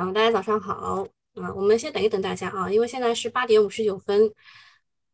[0.00, 1.06] 啊，大家早上好。
[1.34, 4.18] 啊，我们先等一等大家啊，因为现在是八点五十九分。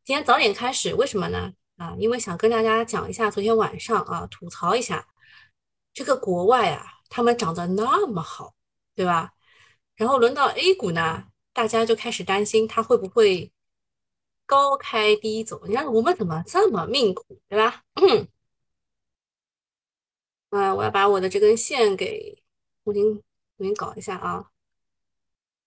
[0.04, 1.52] 今天早点开始，为什么呢？
[1.76, 5.04] 啊，因为想跟大家讲一下昨天晚上啊，吐槽一下
[5.92, 8.54] 这个国外啊，他们涨得那么好，
[8.94, 9.32] 对吧？
[9.96, 13.52] 然后轮到 A 股呢，大家就开始担心它会不会
[14.46, 15.60] 高开低走。
[15.66, 17.82] 你看我们怎么这么命苦，对吧？
[17.94, 18.28] 嗯，
[20.76, 22.40] 我要把我的这根线给
[22.84, 23.14] 重新
[23.58, 24.48] 重新搞一下啊。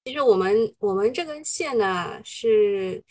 [0.10, 3.04] 其实我们我们这根线呢是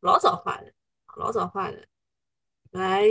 [0.00, 0.72] 老早画的，
[1.18, 1.86] 老早画的。
[2.70, 3.04] 本来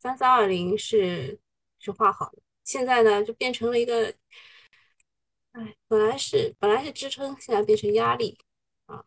[0.00, 1.38] 三三二零是
[1.78, 4.12] 是画好的，现在呢就变成了一个，
[5.52, 8.36] 哎，本来是本来是支撑，现在变成压力
[8.86, 9.04] 啊。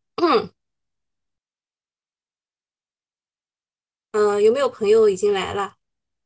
[4.13, 5.75] 嗯，有没有朋友已经来了？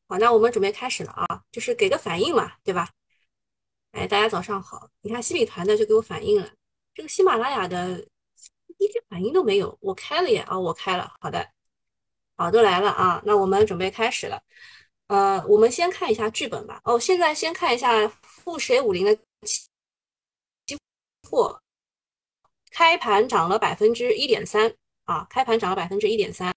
[0.07, 2.89] 好，那我们准备开始了啊，就是给个反应嘛，对吧？
[3.91, 4.91] 哎，大家早上好！
[5.01, 6.51] 你看西米团的就给我反应了，
[6.99, 8.05] 这个喜马拉雅的
[8.77, 9.77] 一点反应都没有。
[9.79, 11.49] 我开了耶，啊，我开了，好的，
[12.35, 13.21] 好，都来了啊。
[13.25, 14.43] 那我们准备开始了。
[15.07, 16.81] 呃，我们先看一下剧本吧。
[16.83, 19.65] 哦，现在先看一下富时 A 五零的期
[21.29, 21.61] 货，
[22.69, 24.75] 开盘涨了百分之一点三
[25.05, 26.53] 啊，开盘涨了百分之一点三。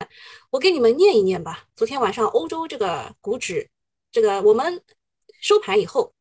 [0.51, 1.69] 我给你们念一念吧。
[1.77, 3.71] 昨天晚上欧洲这个股指，
[4.11, 4.83] 这个我们
[5.41, 6.13] 收盘以后。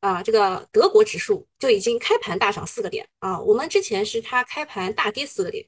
[0.00, 3.38] 啊，这个德国指数就已经开盘大涨四个点啊！
[3.38, 5.66] 我们之前是它开盘大跌四个点，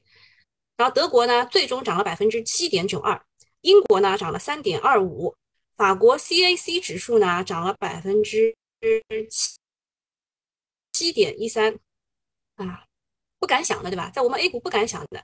[0.75, 3.23] 然后德国呢最终涨了百分之七点九二，
[3.61, 5.35] 英国呢涨了三点二五，
[5.77, 8.55] 法国 CAC 指数呢涨了百分之
[9.29, 9.55] 七
[10.91, 11.77] 七点一三
[12.55, 12.85] 啊，
[13.37, 14.09] 不敢想的对吧？
[14.09, 15.23] 在我们 A 股不敢想的，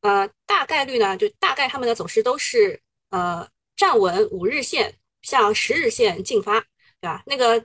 [0.00, 6.58] 呃，大概率呢就大概他们的走势都是呃站稳五日线，向十日线进发，
[7.00, 7.22] 对吧？
[7.26, 7.64] 那个。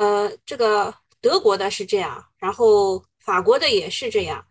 [0.00, 4.42] 呃，这个德国的是这样，然后法国的也是这样，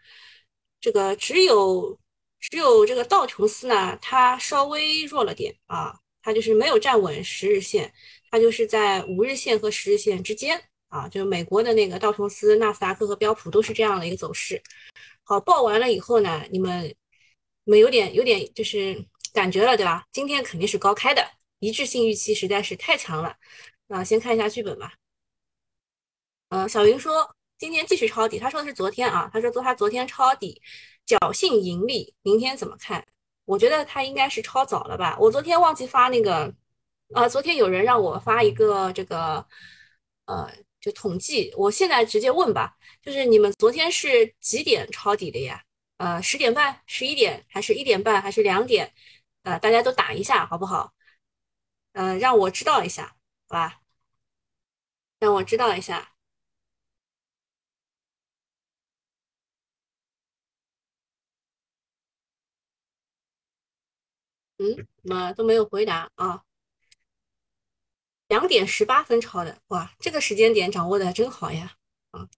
[0.80, 2.00] 这个只有
[2.40, 7.92] 只有这个道琼斯呢，它稍微弱了点啊，它就是没有站稳十日线，
[8.30, 14.62] 它就是在五日线和十日线之间啊，就是美国的那个道琼斯、纳斯达克和标普都是这样的一个走势。
[15.24, 16.84] 好，报完了以后呢，你们
[17.64, 19.04] 你们有点有点就是
[19.34, 20.06] 感觉了对吧？
[20.12, 23.36] 今天肯定是高开的，一致性预期实在是太强了。
[23.88, 24.94] 那先看一下剧本吧。
[26.50, 30.62] 呃，小云说今天继续抄底，他说的是昨天啊，他说昨他昨天抄底，
[31.06, 33.06] 侥幸盈利，明天怎么看？
[33.46, 35.18] 我觉得他应该是抄早了吧。
[35.20, 36.54] 我昨天忘记发那个，
[37.14, 39.46] 呃，昨天有人让我发一个这个，
[40.26, 45.64] 呃，就统计，我现在直接问吧，就是你们昨天是几点抄底的呀？
[45.98, 48.94] 呃，十点半、十一点，还是一点半，还是两点？
[49.44, 50.94] 呃，大家都打一下好不好？
[51.94, 53.16] 嗯，让我知道一下，
[53.48, 53.82] 好吧？
[55.20, 56.09] 让我知道一下。
[64.60, 66.44] 嗯，怎么都没有回答啊？
[68.28, 71.78] 两点十八分抄的，哇，这个时间点掌握的真好呀！
[72.12, 72.30] 啊，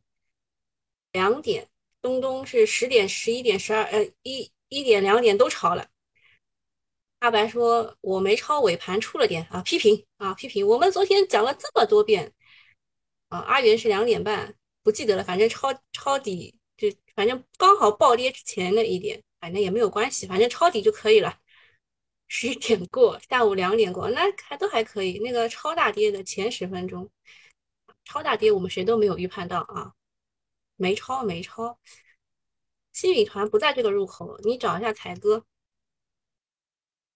[1.12, 1.68] 两点，
[2.02, 5.90] 东东是十点、十一点、十二，呃，一一点、两点都抄了。
[7.20, 10.66] 阿白说我没抄，尾盘出了点啊，批评啊，批评。
[10.66, 12.32] 我们昨天讲了这么多遍
[13.30, 21.41] 啊，阿元是两点半，不记得了，反正抄抄底就反正刚好暴跌之前的一点，反正也没有关系，反正抄底就可以了。
[22.34, 25.20] 十一点过，下午两点过，那还都还可以。
[25.20, 27.12] 那个超大跌的前十分钟，
[28.06, 29.94] 超大跌我们谁都没有预判到啊，
[30.78, 31.78] 没超没超。
[32.94, 35.44] 新米团不在这个入口，你找一下才哥，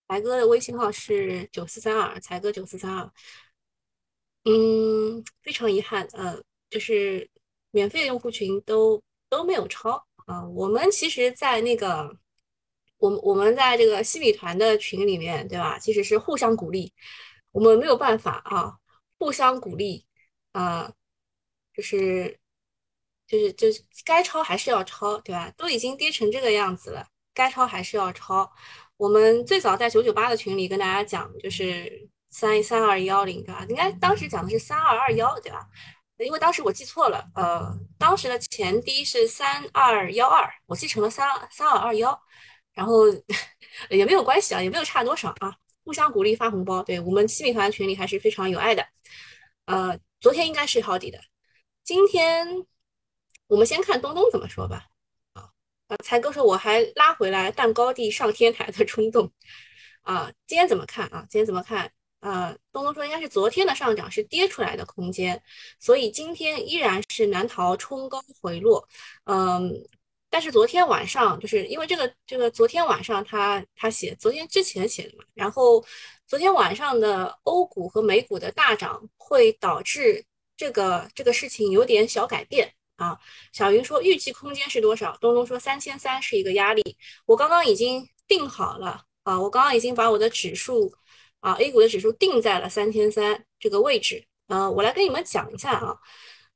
[0.09, 3.09] 才哥的微信号是九四三二，才哥九四三二。
[4.43, 7.29] 嗯，非常遗憾，呃，就是
[7.71, 10.45] 免费用户群都都没有超啊。
[10.49, 12.17] 我们其实，在那个。
[13.05, 15.77] 我们我们在这个西米团的群里面，对吧？
[15.77, 16.91] 其实是互相鼓励，
[17.51, 18.73] 我们没有办法啊，
[19.19, 20.05] 互相鼓励
[20.53, 20.91] 啊，
[21.75, 22.39] 就是
[23.27, 25.51] 就是就是该抄还是要抄，对吧？
[25.55, 28.51] 都已经跌成这个样子了，该抄还是要抄。
[28.97, 33.65] 我们最早在九九八的群里跟大家讲，就是三三二幺零，对吧？
[33.69, 35.67] 应该当时讲的是三二二幺，对吧？
[36.17, 42.19] 因为当时我记错了，呃，当时的前低是三二幺二，我记成了三三二二幺。
[42.75, 43.05] 然后
[43.89, 46.83] 也没有关系啊，也没有差多少啊，互相鼓励发红包。
[46.83, 48.85] 对我们七米团群里还是非常有爱的。
[49.65, 51.19] 呃，昨天应该是好底的，
[51.83, 52.47] 今天
[53.47, 54.85] 我们先看东东怎么说吧。
[55.33, 55.49] 啊，
[56.03, 59.31] 才哥说我还拉回来蛋糕地上天台的冲动。
[60.01, 61.25] 啊，今天怎么看啊？
[61.29, 61.91] 今天怎么看？
[62.21, 65.39] 呃，东东说应该是昨天的上涨是跌出来的空间，
[65.79, 68.87] 所以今天依然是难逃冲高回落。
[69.25, 69.71] 嗯，
[70.35, 75.81] 但是昨天晚上就是因为这个这个昨天晚上他他写昨天之前写的嘛，然后
[76.27, 80.21] 昨天晚上的欧股和美股的大涨会导致
[80.57, 83.17] 这个这个事情有点小改变啊。
[83.53, 85.15] 小云说预计空间是多少？
[85.21, 90.93] 东东说三千三是一个压力，我刚刚已经定好了啊，我刚刚已经把我的指数。
[91.39, 94.25] 啊，A 股的指数定在了三千三这个位置。
[94.47, 95.95] 呃，我来跟你们讲一下啊。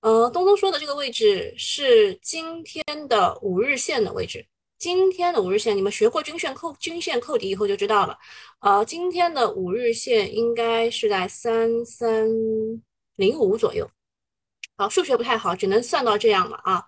[0.01, 4.46] 呃，东东说的这个位置是今天的五日线的位置。
[4.78, 8.18] 今天的五日线，你们学过均线扣均线扣底以后就知道了。
[8.60, 12.30] 呃，今天的五日线应该是在三三
[13.16, 13.90] 零五左右。
[14.78, 16.86] 好，数学不太好，只能算到这样了啊。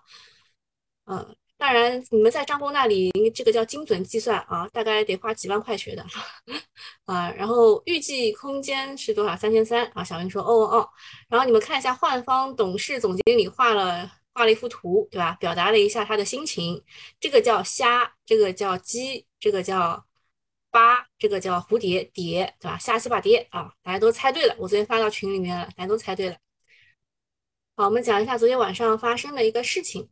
[1.04, 1.36] 嗯。
[1.62, 6.04] 当然，你们在张工那里，这个叫精准计算啊，大概得花几万块学的
[7.06, 7.30] 啊。
[7.30, 9.36] 然后预计空间是多少？
[9.36, 10.02] 三千三啊。
[10.02, 10.88] 小云说：“哦哦哦。”
[11.30, 15.36] 然后你们看一下，幻方董事总经理画了画了一幅图，对吧？
[15.38, 16.82] 表达了一下他的心情。
[17.20, 20.04] 这个叫虾，这个叫鸡，这个叫
[20.72, 22.76] 八，这个叫蝴蝶蝶，对吧？
[22.76, 24.56] 虾鸡八蝶啊，大家都猜对了。
[24.58, 26.36] 我昨天发到群里面了，大家都猜对了。
[27.76, 30.08] 好，我们讲一下昨天晚上发生的一个事情。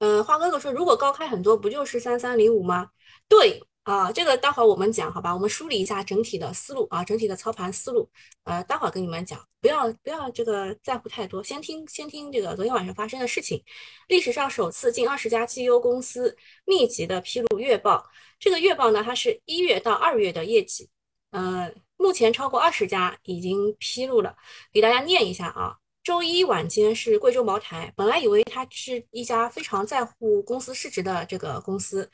[0.00, 2.88] 嗯，花哥哥说，如果高开很多，不就是三三零五吗？
[3.28, 5.34] 对啊，这个待会儿我们讲，好吧？
[5.34, 8.10] 我们梳理一下整体的思路啊，整体的操盘思路。
[8.44, 13.62] 呃，待会儿跟你们讲，不要不要这个在乎太多，先听先听这个昨天晚上发生的事情。
[14.08, 18.02] 历史上首次近二十家绩优公司密集的披露月报，
[18.38, 20.88] 这个月报呢，它是一月到二月的业绩。
[21.30, 24.34] 呃，目前超过二十家已经披露了，
[24.72, 25.76] 给大家念一下啊。
[26.10, 32.10] 周一晚间是贵州茅台，本来以为它是一家非常在乎公司市值的这个公司，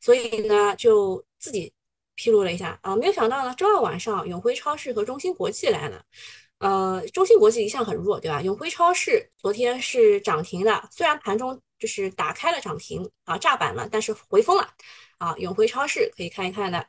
[0.00, 1.72] 所以呢就自己
[2.14, 6.00] 披露了一下啊，没有想到呢，周二晚上永辉超市和中芯国际来了，
[6.58, 8.40] 呃，中芯国际一向很弱，对吧？
[8.40, 14.68] 永辉超市昨天是涨停的，虽然盘中就是打开了涨停啊，炸板了，但是回封了
[15.18, 16.86] 啊，永辉超市可以看一看的。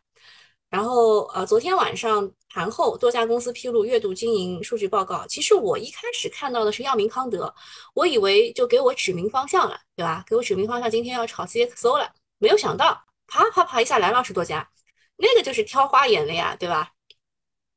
[0.69, 5.25] 然后，呃，昨天晚上盘后，多家公司披露月度经营数据报告。
[5.27, 7.53] 其实我一开始看到的是药明康德，
[7.94, 10.25] 我以为就给我指明方向了，对吧？
[10.27, 12.12] 给我指明方向，今天要炒 CXO 了。
[12.39, 14.69] 没有想到，啪啪啪一下来了二十多家，
[15.15, 16.92] 那个就是挑花眼了呀，对吧？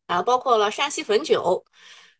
[0.06, 1.64] 啊，包括了山西汾酒，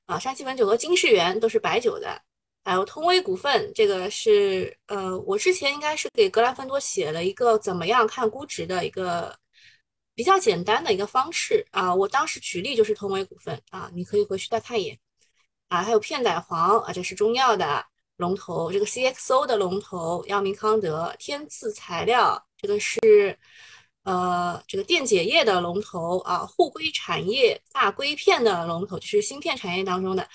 [0.06, 2.22] 啊，山西汾酒和金世元都是白酒的，
[2.64, 9.36] 还有通威股份，这个是，呃，我之前应该是给格兰芬多写了一个怎么样看估值的一个。
[10.14, 14.98] 比较简单的一个方式啊，我当时举例就是通威股份啊，你可以回去再看一眼
[15.68, 17.84] 啊，还有片仔癀啊，这是中药的
[18.16, 23.36] 龙头，这个 CXO 的龙头，药明康德、天赐材料，这个是
[24.04, 30.28] 呃这个电解液的龙头啊，沪硅产业大硅片的龙头，就是芯片产业当中的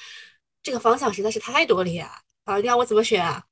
[0.62, 3.46] 这个方向实在是太多了呀啊，你让我怎么选啊？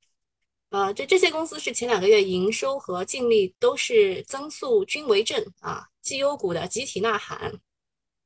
[0.70, 7.52] 呃，这这些公司是前两个月营收和净利都是增速均为正啊，绩优股的集体呐喊，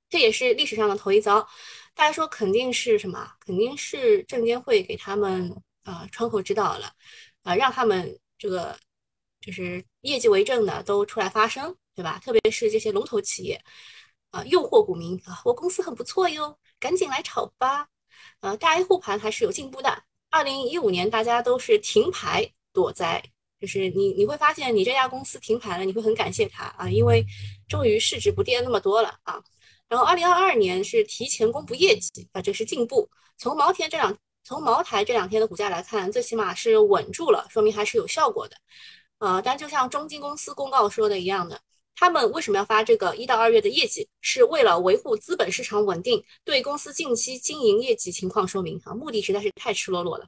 [0.09, 1.47] 这也是历史上的头一遭。
[1.95, 3.33] 大家说肯定是什么？
[3.41, 6.93] 肯定是证监会给他们啊窗口指导了，
[7.43, 8.79] 啊让他们这个
[9.41, 12.19] 就是业绩为证的都出来发声，对吧？
[12.25, 13.63] 特别是这些龙头企业
[14.31, 17.89] 啊，诱惑股民啊，我公司很不错哟，赶紧来炒吧。
[18.41, 20.05] 呃，大 A 护盘还是有进步的。
[20.31, 23.23] 二零一五年，大家都是停牌躲灾，
[23.63, 27.25] 就是你你会发现，你这家公司停牌了，你会很感谢它啊，因为
[27.69, 29.41] 终于市值不跌那么多了啊。
[29.89, 33.09] 然后二零二二年是提前公布业绩啊，这是进步。
[33.39, 38.57] 从茅台这两从茅台这两天的股价来看，最起码是稳住了，说明还是有效果的。
[39.21, 41.61] 呃，但就像中金公司公告说的一样的。
[41.95, 44.09] 他们为什么要发这个一到二月的业绩？
[44.23, 50.27] 是为了维护资本市场稳定，对公司近期经营业绩情况说明啊，目的实在是太赤裸裸了。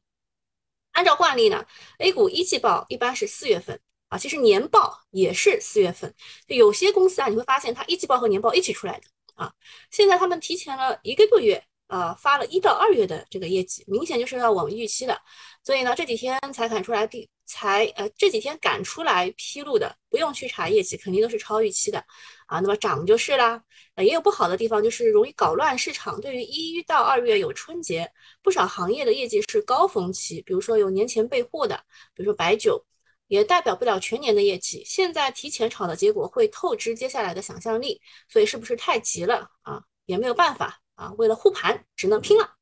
[0.95, 1.65] 按照惯例呢
[1.99, 6.13] ，A 股一季报一般是四月份啊，其实年报也是四月份。
[6.49, 9.53] 就有些公司啊，你会发现它一季报和年报一起出来的啊。
[9.91, 11.63] 现在他们提前了一个多月。
[11.87, 15.21] 啊，发了一到二月的这个业绩，明显就是要往预期的，
[15.63, 21.99] 所以呢，这几天才敢出来，第才呃这几天赶出来披露的，不用去查业绩，肯定都是超预期的
[22.47, 22.61] 啊。
[22.61, 23.63] 那么涨就是啦，
[23.95, 26.21] 呃，也有不好的地方，就是容易搞乱市场。
[26.21, 28.11] 对于一到二月有春节，
[28.43, 31.77] 不少行业的业绩是高峰期，比如说有年前备货的，
[32.15, 32.85] 比如说白酒，
[33.29, 34.83] 也代表不了全年的业绩。
[34.85, 39.83] 现在提前炒的结果会透支接下来的想象力，所以是不是太急了啊？
[40.07, 40.81] 也没有办法。
[40.97, 42.55] 啊，为了护盘，只能拼了。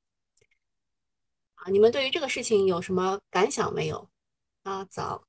[1.57, 4.09] 啊，你们对于这个事情有什么感想没有？
[4.64, 5.25] 啊，早。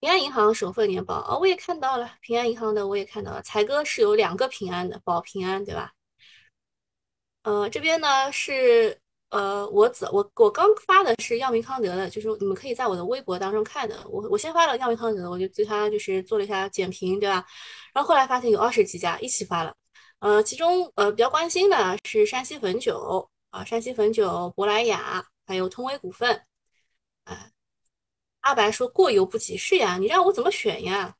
[0.00, 5.92] 平安银行首份年报啊，我也看到了，平安银行的我也看到了，财哥是有两个平安的，保平安对吧？
[7.42, 13.96] 呃，这边呢是呃，我早我我刚发的是药明康德的，就是你们可以在我的微博当中看的。
[14.08, 17.44] 我我先发了药明康德的，我就对它就是做了一下简评，对吧？
[17.94, 19.74] 然后后来发现有二十几家一起发了，
[20.20, 26.42] 呃，其中呃比较关心的是山西汾酒啊，山西汾酒、珀莱雅，还有通威股份。
[27.34, 27.50] 啊，
[28.40, 31.16] 阿白说过犹不及，是呀，你让我怎么选呀？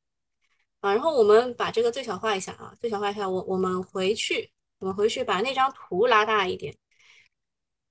[0.81, 4.51] 啊，然后我们把这个最小化一下啊，最小化一下，我我们回去。
[4.81, 6.75] 我们回去把那张图拉大一点，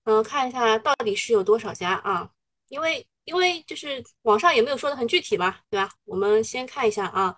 [0.05, 2.31] 嗯，看一下到底是有多少家啊？
[2.69, 5.91] 因为因为就是网上也没有说的很具体嘛，对吧？
[6.05, 7.38] 我们先看一下啊，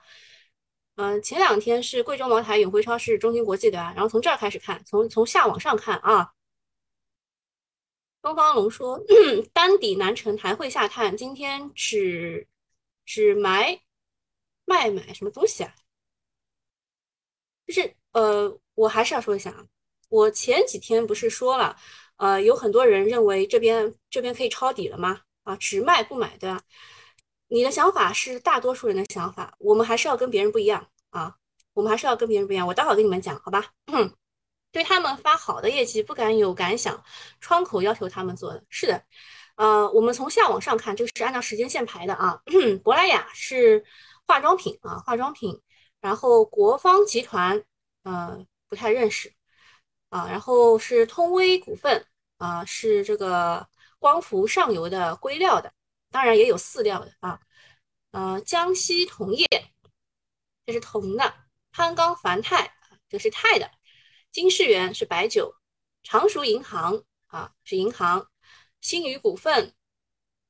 [0.95, 3.91] 嗯，前两天是贵州茅台、永辉超市、中芯国际，对吧？
[3.93, 6.31] 然后从这儿开始看，从从下往上看啊。
[8.21, 8.99] 东方龙说，
[9.53, 12.47] 单底南城还会下探，今天只
[13.05, 13.81] 只买
[14.65, 15.73] 卖买什么东西啊？
[17.67, 18.57] 就是呃。
[18.73, 19.63] 我还是要说一下啊，
[20.09, 21.75] 我前几天不是说了，
[22.15, 25.21] 呃，有很多人认为这边这边可以抄底了吗？
[25.43, 26.59] 啊，只卖不买，对吧？
[27.49, 31.35] 你的想法是大多数人的想法，我们还是要跟别人不一样啊，
[31.73, 32.65] 我们还是要跟别人不一样。
[32.65, 33.71] 我待会儿跟你们讲，好吧？
[33.87, 34.11] 嗯
[34.71, 37.03] 对他们发好的业绩不敢有感想，
[37.39, 39.03] 窗口要求他们做的，是的，
[39.55, 42.41] 呃，我们从下往上看，这个是按照时间线排的啊。
[42.83, 43.83] 珀莱雅是
[44.25, 45.61] 化妆品啊，化妆品，
[45.99, 47.63] 然后国芳集团，
[48.03, 48.45] 呃。
[48.71, 49.33] 不太认识
[50.07, 52.05] 啊，然后是通威股份
[52.37, 53.67] 啊，是这个
[53.99, 55.73] 光伏上游的硅料的，
[56.09, 57.37] 当然也有饲料的啊。
[58.11, 59.45] 呃，江西铜业，
[60.65, 61.25] 这是铜的；
[61.73, 62.71] 攀钢钒钛，
[63.09, 63.67] 这是钛的；
[64.31, 65.53] 金世元是白酒；
[66.03, 68.27] 常熟银行啊是银行；
[68.79, 69.73] 新宇股份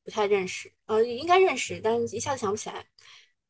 [0.03, 2.87] 不太认识，呃，应该认识，但一下子想不起来。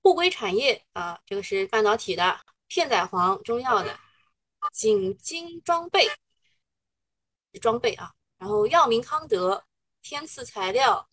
[0.01, 3.99] 沪硅产业啊，这个是半导体的；片仔癀中药的。
[4.71, 6.07] 锦金装备，
[7.59, 9.65] 装备啊，然后药明康德、
[10.03, 11.09] 天赐材料、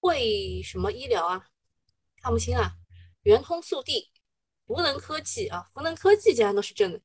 [0.00, 1.46] 汇什么医疗啊，
[2.22, 2.72] 看不清啊，
[3.24, 4.10] 圆通速递、
[4.66, 7.02] 福能科技啊，福能科技竟然都是正的，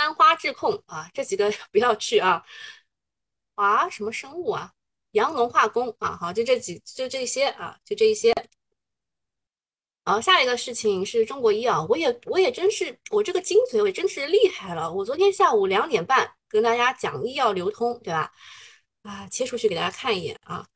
[0.00, 2.42] 丹花智控啊，这几个 不要去啊，
[3.54, 4.72] 华什么生物啊，
[5.10, 8.32] 阳龙化工啊，好，就这几，就这些啊，就这一些。
[10.06, 14.90] 好，下一个事情是中国医药，我也我也真是我这个金嘴，我也真是厉害了。
[14.90, 18.32] 我昨天下午两点半跟大家讲医药流通，对吧？
[19.02, 20.66] 啊，切出去给大家看一眼啊，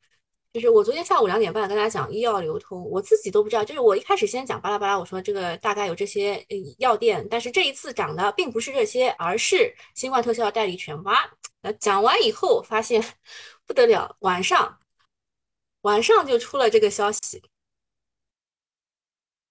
[0.54, 6.46] 就是我昨天下午两点半跟大家讲医药流通，我自己都不知道，就是我一开始先讲巴拉巴拉，我说这个大概有这些
[6.78, 11.02] 药店，但是这一次涨的并不是这些，而是新冠特效药代理权。
[11.02, 11.28] 哇，
[11.62, 13.02] 呃，讲完以后发现
[13.66, 14.78] 不得了，晚上
[15.80, 17.42] 晚上就出了这个消息。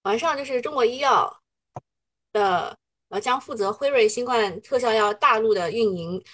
[0.04, 1.42] 晚上就是中国医药
[2.32, 2.78] 的
[3.10, 6.24] 呃将负责辉瑞新冠特效药大陆的运营，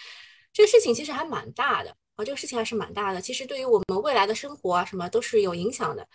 [0.53, 3.21] 这个事情其实还蛮大的这个事情还是蛮大的。
[3.21, 6.07] 其实对于我们未来的生活啊什么都是有影响的。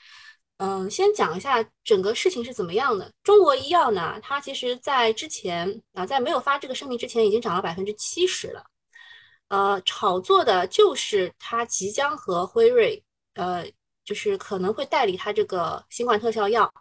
[0.58, 3.12] 嗯，先讲一下整个事情是怎么样的。
[3.24, 8.64] 中国医药呢，它其实在之前啊，在没有发这个声明之前，已经涨了百分之七十了。
[9.50, 13.66] 呃，炒作的就是它即将和辉瑞呃，
[14.06, 16.72] 就是可能会代理它这个新冠特效药。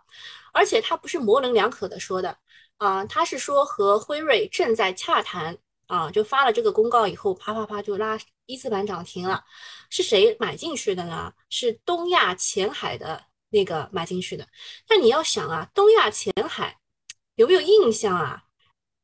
[0.52, 2.37] 而且他不是模棱两可的说的
[2.76, 9.45] 啊，他是说和辉瑞正在洽谈啊，就发了这个公告以后，啪啪啪就拉一字板涨停了。
[9.91, 11.33] 是谁买进去的呢？
[11.50, 14.47] 是东亚前海的那个买进去的。
[14.88, 16.79] 那你要想啊，东亚前海
[17.37, 18.45] 有没有印象啊？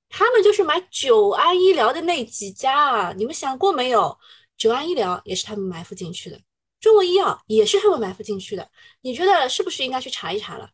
[0.09, 4.19] 他们就是买久安医疗的那几家啊，你们想过没有？
[4.57, 6.41] 久安医疗也是他们埋伏进去的，
[6.81, 8.71] 中国医药也是他们埋伏进去的。
[9.03, 10.69] 你觉得是不是应该去查一查了？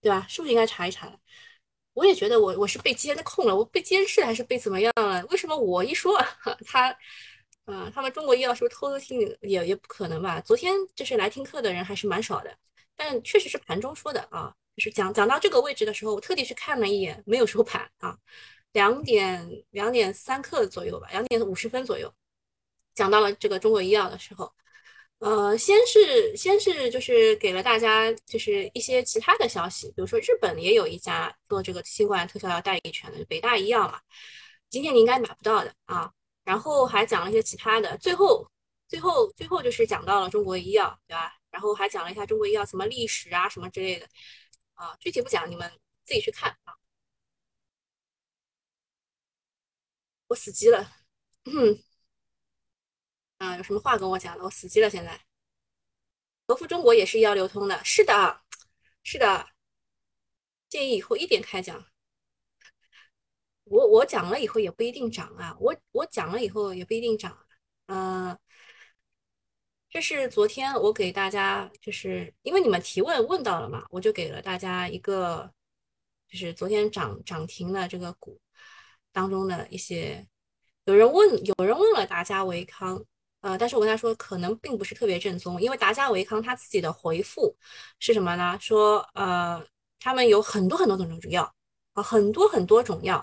[0.00, 0.26] 对吧？
[0.28, 1.16] 是不是应该查一查了？
[1.94, 5.24] 我也觉得我我是被监控了，我被监视还是被怎么样了？
[5.26, 6.18] 为什么我一说
[6.66, 6.88] 他，
[7.66, 9.20] 啊，他们中国医药是不是偷偷听？
[9.42, 10.40] 也也不可能吧？
[10.40, 12.56] 昨天就是来听课的人还是蛮少的，
[12.96, 18.16] 但确实是盘中说的啊，就是讲讲到这个位置的时候，我特地去看了一眼，没有收盘啊，
[18.72, 22.12] 两点两点三刻左右吧，两点五十分左右，
[22.94, 24.52] 讲到了这个中国医药的时候。
[25.22, 34.00] 呃，先是先是就是给了大家就是一些其他的消息，比如说日本也有一家做这个新冠特效药代理权的北大医药嘛，
[34.68, 36.12] 今天你应该买不到的啊。
[36.42, 38.44] 然后还讲了一些其他的，最后
[38.88, 41.32] 最后最后就是讲到了中国医药，对吧？
[41.52, 44.08] 然后还讲了一下中国医药什么历史啊什么之类的
[44.74, 45.70] 啊，具体不讲，你们
[46.04, 46.74] 自己去看啊。
[50.28, 50.90] 我死机了。
[51.44, 51.78] 嗯
[53.42, 54.44] 啊，有什么话跟我讲的？
[54.44, 54.88] 我死机了。
[54.88, 55.20] 现在，
[56.46, 58.40] 和富中国也是医药流通的，是的。
[59.02, 59.48] 是的，
[60.68, 61.84] 建议以后一点开讲。
[63.64, 67.36] 我我讲了以后也不一定涨啊，我我讲了以后也不一定涨。
[67.86, 68.38] 嗯，
[69.90, 75.52] 这是昨天我给大家，就是因为你们提问问到了嘛，我就给了大家一个，
[76.28, 78.40] 就是昨天涨涨停的这个股
[79.10, 80.28] 当中的一些，
[80.84, 83.04] 有人问有人问了达嘉维康，
[83.42, 87.54] 呃，但是我跟他说可能并不是特别正宗，因为达嘉维康他自己的回复
[87.98, 88.58] 是什么呢？
[88.60, 89.62] 说呃，
[90.00, 91.54] 他们有很多很多种药。
[91.94, 93.22] 啊，很多很多种药，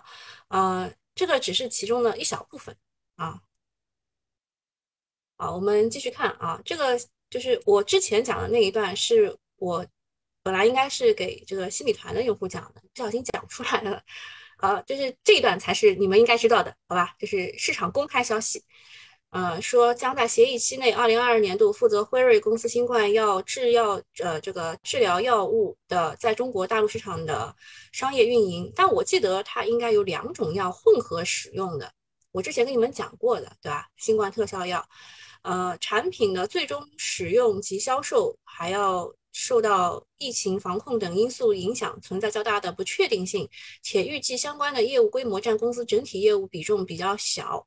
[0.50, 2.78] 呃，这个只是其中的一小部分
[3.16, 3.42] 啊。
[5.38, 6.96] 好，我们继续看啊，这个
[7.32, 9.84] 就是我之前讲的那一段，是我
[10.44, 14.04] 本来应该是给这个新米团的用户讲的，不小心讲出来了，
[14.58, 17.16] 啊，就是这一段才是你们应该知道的，好吧？
[17.18, 18.64] 这是市场公开消息。
[19.32, 27.56] 呃，说将在协议期内，二零二二年度负责辉瑞公司新冠药制药呃这个治疗药物的在中国大陆市场的
[27.92, 28.72] 商业运营。
[28.76, 31.92] 但我记得它应该有两种药混合使用的，
[32.32, 33.86] 我之前跟你们讲过的，对吧？
[33.98, 34.84] 新冠特效药，
[35.44, 43.48] 呃，产品的最终使用及销售还要受到疫情防控等因素影响，存在较大的不确定性，
[43.84, 47.64] 且预计相关的业务规模占公司整体业务比重比较小。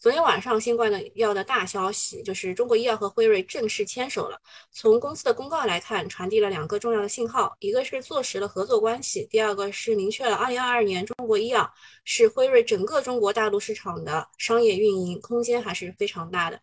[0.00, 4.40] 昨天晚上，新冠的药的大消息就是中国医药和辉瑞正式牵手了。
[4.72, 11.70] 从公司的公告来看，传递了两个重要的信号：一个是坐实了合作关系，第二个是明确了2022年中国医药
[12.06, 16.58] 是辉瑞整个中国大陆市场的商业运营空间还是非常大的。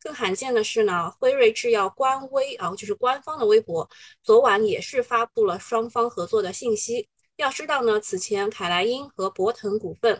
[0.00, 3.86] 更罕见的是呢，辉瑞制药官微啊，就是官方的微博，
[4.22, 7.06] 昨晚也是发布了双方合作的信息。
[7.36, 10.18] 要知道呢，此前凯莱英和博腾股份。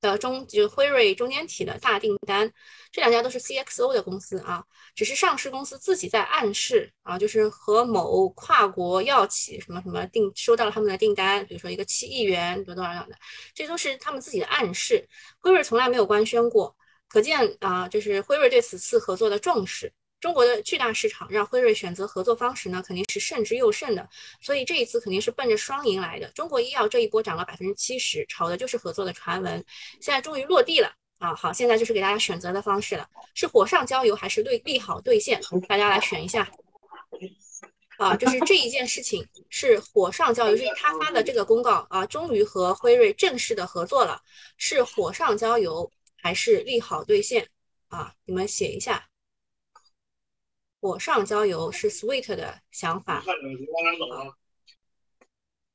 [0.00, 2.50] 的中就辉瑞中间体的大订单，
[2.92, 4.64] 这两家都是 CXO 的公司啊，
[4.94, 13.16] 只是上市公司自己在暗示啊，就是和某跨国药企什么什么订收到了他们的订单，比如说一个七亿元多多少少的，
[13.54, 15.08] 这都是他们自己的暗示。
[15.38, 16.76] 辉瑞从来没有官宣过，
[17.08, 19.92] 可见啊，就是辉瑞对此次合作的重视。
[20.20, 24.08] 中国的巨大市场让辉瑞选择合作方式呢，肯定是慎之又慎的。
[24.40, 26.28] 所以这一次肯定是奔着双赢来的。
[26.32, 29.64] 中国医药这一波涨了百分之七十，炒的就是合作的传闻，
[30.00, 31.34] 现在终于落地了啊！
[31.34, 35.40] 好，现在就是给大家选择的方式了，是火上浇油还是对利好兑现？
[35.68, 36.50] 大家来选一下
[37.96, 38.16] 啊！
[38.16, 44.20] 就是这一件事情是火上浇油，就是他发的这个公告啊，终于和辉瑞正式的合作了，
[44.56, 47.48] 是火上浇油还是利好兑现
[47.88, 48.12] 啊？
[48.24, 49.07] 你们写一下。
[50.80, 53.24] 火上浇油是 Sweet 的想法，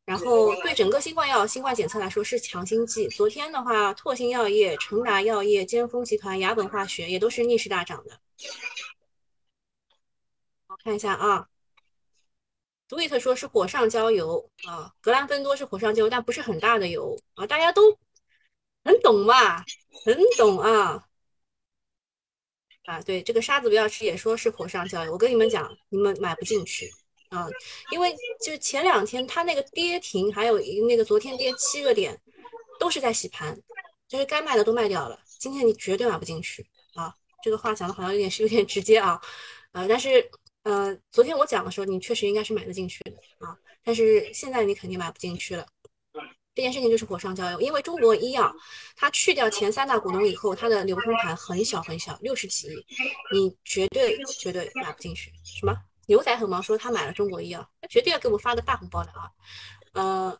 [0.05, 3.07] 然后对整个新冠药、新冠检测来说是强心剂。
[3.07, 8.19] 昨天的话，拓新药业、成达药业、尖峰集团、雅本化学也都是逆势大涨的。
[10.67, 11.47] 我看一下啊
[12.89, 17.97] ，Sweet 说是火上浇油啊，格兰芬多是火上浇油，但不是很大的油啊，大家都
[18.83, 19.63] 很懂吧？
[20.05, 21.07] 很懂啊。
[22.85, 25.11] 啊，对这个沙子不要吃，也说是火上浇油。
[25.11, 26.91] 我跟你们讲，你们买不进去
[27.29, 27.47] 啊，
[27.91, 32.19] 因为就是前两天它那个跌停，还有一那个昨天跌七个点，
[32.79, 33.57] 都是在洗盘，
[34.07, 35.19] 就是该卖的都卖掉了。
[35.39, 36.65] 今天你绝对买不进去
[36.95, 37.13] 啊！
[37.43, 39.19] 这个话讲的好像有点是有点直接啊，
[39.71, 40.29] 啊，但是
[40.63, 45.65] 呃，昨天我讲的时候，你确实应该是买得进去的啊，但是现在你肯定买不进去了。
[46.55, 48.53] 这件事情就是火上浇油，因为中国医药
[48.95, 52.85] 它去掉前三大股东以后，它的流通盘很小很小，六十几亿，
[53.33, 55.33] 你绝对绝对买不进去。
[55.43, 59.31] 什么牛仔很忙说他买了中国医药，他绝对要给我发个大红包的啊！
[59.93, 60.39] 呃，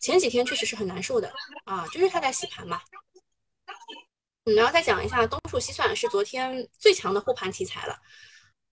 [0.00, 1.32] 前几天确实是很难受的
[1.64, 2.82] 啊，就是他在洗盘嘛。
[4.44, 7.98] 嗯，然后再讲一下东数西算是昨天最强的护盘题材了。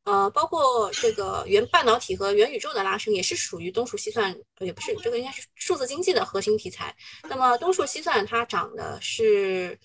[0.09, 6.97] 呃，包括这个元半导体和元宇宙的拉升，也是属于东数西算，也不是这个应该是数字经济的核心题材。
[7.25, 9.79] 那么东数西算它涨的是，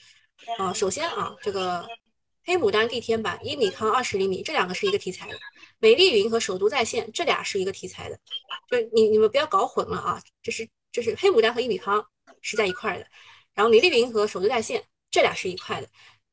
[0.58, 1.86] 呃，首先啊，这个
[2.46, 5.38] 黑牡丹地天板、一米康二十厘米这两个是一个题材的，
[5.80, 8.18] 美丽云和首都在线这俩是一个题材的，
[8.70, 12.02] 就你你们不要搞混了啊，就是就是黑牡丹和一米康
[12.42, 13.06] 是在一块的，
[13.54, 14.82] 然后美丽云和首都在线
[15.12, 15.88] 这俩是一块的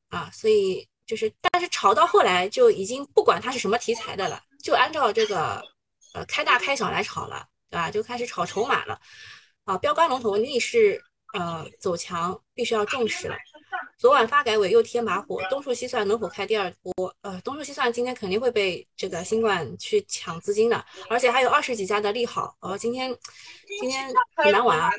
[0.07, 0.87] 啊，所以。
[1.11, 5.61] 就是，但是炒到后来就已经不管它是什么题材的了，就按照这个
[6.13, 7.91] 呃开大开小来炒了，对吧？
[7.91, 8.97] 就开始炒筹码了，
[9.65, 13.35] 啊，标杆龙头逆势呃走强，必须要重视了。
[14.01, 17.15] 昨晚发改委又添把火，东数西算能否开第二波？
[17.21, 22.57] 呃，东数西算今天肯定会被这个新冠去抢资金的，而且还有二十几家的利好。
[22.61, 23.15] 哦，今天
[23.79, 24.89] 今天很难玩啊。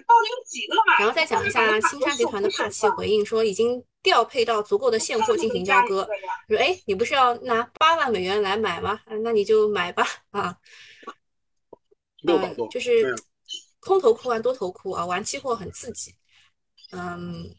[1.00, 6.08] 然后再讲一下青山集团的霸气回应，说已经调配到足够的现货进行交割。
[6.48, 9.00] 说哎，你不是要拿八万美元来买吗？
[9.24, 10.56] 那你就买吧啊。
[12.24, 13.16] 嗯，就是
[13.80, 16.14] 空头哭完多头哭啊，玩期货很刺激。
[16.92, 17.52] 嗯，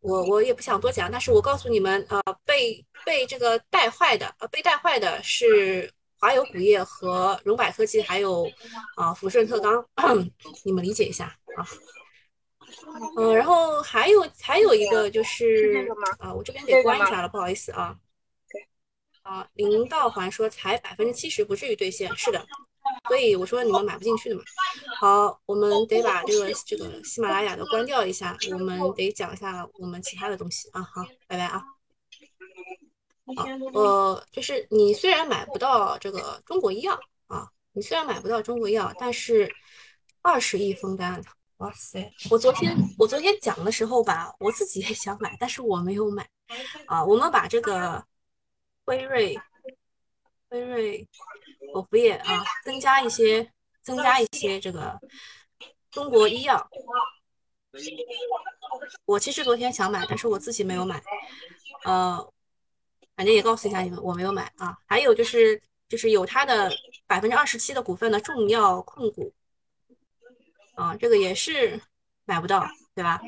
[0.00, 8.50] 我我也不想多讲，但是我告诉你们，呃，被被这个带坏的，呃，被带坏的是华友钴业和荣百科技，还有
[8.96, 9.86] 啊抚顺特钢，
[10.64, 11.66] 你们理解一下啊。
[13.16, 15.86] 嗯，然后还有还有一个就是
[16.18, 17.96] 啊，我这边得关一下了，不好意思啊。
[19.22, 22.44] 啊，林道环说才百分之七十，不至于兑现，是的。
[23.10, 24.42] 所以我说你们买不进去的嘛。
[25.00, 30.80] 好，我们得把这个这个喜马拉雅的关掉一下，我们得讲一下我们其他的东西啊。
[30.80, 31.60] 好，拜拜啊。
[33.34, 33.44] 好，
[33.74, 36.96] 呃，就是你虽然买不到这个中国医药
[37.26, 39.52] 啊，你虽然买不到中国医药，但是
[40.22, 41.20] 二十亿封单，
[41.56, 42.08] 哇塞！
[42.30, 46.24] 我昨天我昨天讲的时候吧，我自己也想买，但是我没有买
[46.86, 47.04] 啊。
[47.04, 48.04] 我们把这个
[48.84, 49.36] 辉瑞。
[50.50, 51.08] 辉瑞
[51.72, 53.48] 口服液啊，增加一些，
[53.82, 54.98] 增加一些这个
[55.92, 56.68] 中国医药。
[59.04, 61.00] 我其实昨天想买，但是我自己没有买。
[61.84, 62.32] 呃，
[63.14, 64.76] 反正也告诉一下你们，我没有买啊。
[64.86, 66.68] 还有就是，就是有它的
[67.06, 69.32] 百分之二十七的股份的重要控股
[70.74, 71.80] 啊，这个也是
[72.24, 73.20] 买不到，对吧？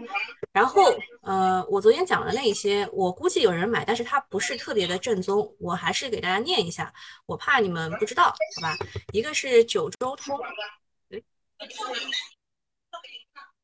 [0.53, 0.83] 然后，
[1.23, 6.93] 呃，我昨天讲的那一些，我估计有人买，但是它不是特别的正宗，我还是给大家念一下，
[7.27, 8.77] 我怕你们不知道，好吧？
[9.13, 10.39] 一个是九州通，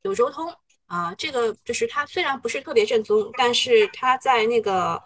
[0.03, 0.55] 九州通
[0.87, 5.03] 啊，这个就是它虽然不是特别正宗，但是它在那个，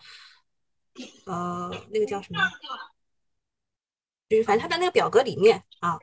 [1.26, 2.40] 呃，那个叫什么？
[4.28, 5.98] 就是反正它的那个表格里面啊，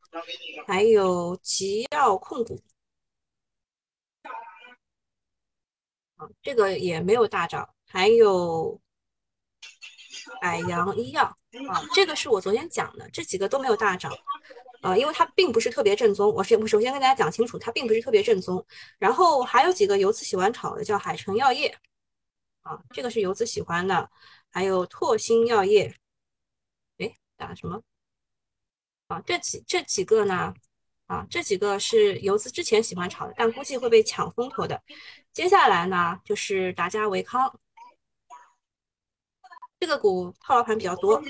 [0.67, 2.61] 还有吉药控股。
[6.41, 8.79] 这个也没有大涨，还有
[10.41, 11.23] 百洋医药
[11.69, 14.11] 啊，这个是我昨天讲的，这几个都没有大涨，
[14.81, 16.31] 啊，因为它并不是特别正宗。
[16.33, 18.65] 我是我首先跟大家讲清楚，它并不是特别正宗。
[18.97, 21.75] 然后还有几个游资喜欢炒的，叫海城药业，
[22.61, 24.09] 啊，这个是游资喜欢的，
[24.51, 25.95] 还有拓新药业，
[26.97, 27.81] 哎，打什么？
[29.07, 30.53] 啊，这几这几个呢？
[31.07, 34.79] 啊，这几个是游资之前喜欢炒的，但估计会被抢风头的。
[35.39, 37.49] 接下来呢，就是达佳维康，
[39.79, 41.23] 这个股套牢盘比较多啊。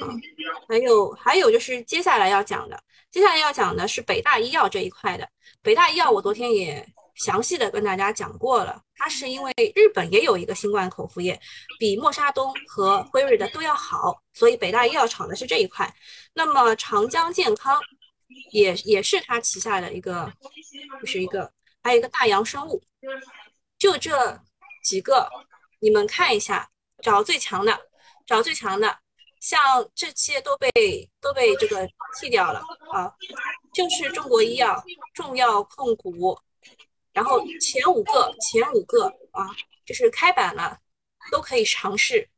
[0.68, 5.30] 还有还有就是接下来要讲的，接下来要讲的是北大医药这一块的。
[5.62, 6.84] 北大医药我昨天也
[7.18, 11.40] 详细的跟大家讲过了，它是因为日本也有一个新冠口服液，
[11.78, 15.88] 比默沙东和辉瑞的都要好，所以北大医药炒的是这一块。
[16.34, 17.80] 那么长江健康。
[18.52, 20.32] 也也是它旗下的一个，
[21.00, 21.52] 就是一个，
[21.84, 22.82] 还有一个大洋生物，
[23.80, 24.40] 就这
[24.84, 25.30] 几个，
[25.80, 26.70] 你们看一下，
[27.02, 27.80] 找最强的，
[28.28, 29.00] 找最强的，
[29.40, 29.60] 像
[29.96, 30.70] 这些都被
[31.22, 31.88] 都被这个
[32.20, 32.62] 弃掉了
[32.92, 33.12] 啊，
[33.74, 36.38] 就是中国医药、重要控股，
[37.14, 39.48] 然后前五个前五个啊，
[39.86, 40.78] 就是开板了，
[41.32, 42.30] 都可以尝试。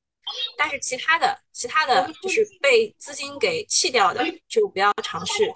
[0.56, 5.52] 但是其他的，其他的就是被资金给弃掉的，就不要尝试。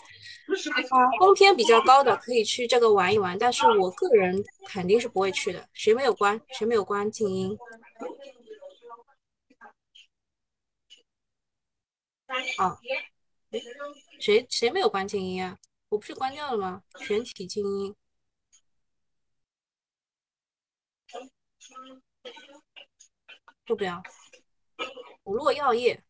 [0.90, 5.68] 啊，风偏比较高的可以去这个玩一玩，但是我个人肯定是不会去的。
[5.74, 6.40] 谁没有关？
[6.50, 7.58] 谁没有关静音？
[12.58, 12.78] 啊，
[14.20, 15.58] 谁谁没有关静音啊？
[15.90, 16.84] 我不是关掉了吗？
[17.00, 17.96] 全体静音。
[23.68, 24.02] 要不要？
[25.24, 26.04] 普洛药业，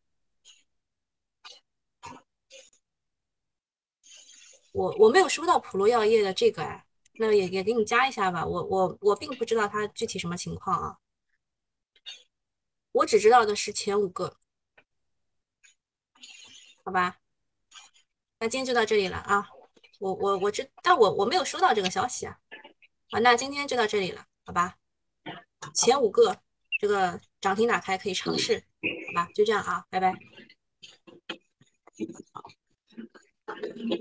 [4.76, 6.84] 我我没有收到普洛药业的这个哎，
[7.14, 8.44] 那也也给你加一下吧。
[8.44, 10.98] 我我我并不知道它具体什么情况啊，
[12.92, 14.36] 我只知道的是前五个，
[16.84, 17.16] 好吧？
[18.38, 19.48] 那今天就到这里了啊。
[19.98, 22.38] 我我我知，但我我没有收到这个消息啊。
[23.12, 24.76] 啊，那今天就到这里了，好吧？
[25.74, 26.36] 前五个。
[26.78, 28.62] 这个涨停打开可以尝试，
[29.08, 30.12] 好吧，就这样啊，拜拜。